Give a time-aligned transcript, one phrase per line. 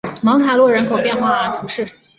[0.23, 1.85] 芒塔洛人口变化图示